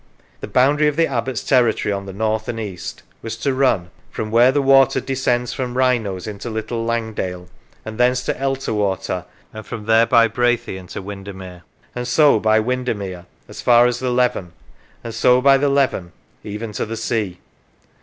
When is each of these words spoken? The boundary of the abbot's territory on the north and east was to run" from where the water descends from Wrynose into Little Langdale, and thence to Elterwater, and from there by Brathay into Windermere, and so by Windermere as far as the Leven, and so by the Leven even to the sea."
The 0.39 0.47
boundary 0.47 0.87
of 0.87 0.95
the 0.95 1.05
abbot's 1.05 1.43
territory 1.43 1.91
on 1.93 2.07
the 2.07 2.11
north 2.11 2.47
and 2.47 2.59
east 2.59 3.03
was 3.21 3.37
to 3.37 3.53
run" 3.53 3.91
from 4.09 4.31
where 4.31 4.51
the 4.51 4.59
water 4.59 4.99
descends 4.99 5.53
from 5.53 5.77
Wrynose 5.77 6.25
into 6.25 6.49
Little 6.49 6.83
Langdale, 6.83 7.49
and 7.85 7.99
thence 7.99 8.23
to 8.23 8.33
Elterwater, 8.33 9.25
and 9.53 9.63
from 9.63 9.85
there 9.85 10.07
by 10.07 10.27
Brathay 10.27 10.75
into 10.77 11.03
Windermere, 11.03 11.61
and 11.93 12.07
so 12.07 12.39
by 12.39 12.59
Windermere 12.59 13.27
as 13.47 13.61
far 13.61 13.85
as 13.85 13.99
the 13.99 14.09
Leven, 14.09 14.53
and 15.03 15.13
so 15.13 15.39
by 15.39 15.55
the 15.59 15.69
Leven 15.69 16.13
even 16.43 16.71
to 16.71 16.87
the 16.87 16.97
sea." 16.97 17.39